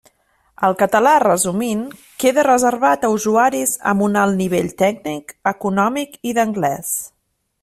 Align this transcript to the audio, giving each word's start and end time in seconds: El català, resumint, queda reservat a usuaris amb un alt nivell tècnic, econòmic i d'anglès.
El 0.67 0.75
català, 0.77 1.11
resumint, 1.23 1.83
queda 2.23 2.45
reservat 2.49 3.07
a 3.09 3.13
usuaris 3.17 3.77
amb 3.93 4.09
un 4.09 4.19
alt 4.25 4.41
nivell 4.43 4.75
tècnic, 4.83 5.37
econòmic 5.57 6.23
i 6.33 6.39
d'anglès. 6.41 6.97